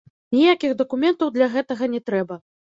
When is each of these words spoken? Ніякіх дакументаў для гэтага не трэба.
Ніякіх 0.37 0.73
дакументаў 0.79 1.33
для 1.37 1.53
гэтага 1.59 1.93
не 1.95 2.05
трэба. 2.11 2.43